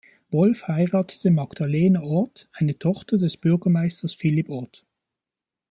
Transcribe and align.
Wolff 0.31 0.67
heiratete 0.67 1.29
Magdalena 1.29 2.01
Orth, 2.01 2.49
eine 2.53 2.79
Tochter 2.79 3.19
des 3.19 3.37
Bürgermeisters 3.37 4.15
Philipp 4.15 4.49
Orth. 4.49 4.83